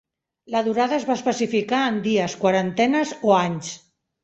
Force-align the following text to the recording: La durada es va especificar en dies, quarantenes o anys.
La 0.53 0.61
durada 0.67 0.97
es 1.01 1.05
va 1.09 1.17
especificar 1.19 1.83
en 1.91 2.01
dies, 2.09 2.37
quarantenes 2.47 3.15
o 3.31 3.39
anys. 3.45 3.73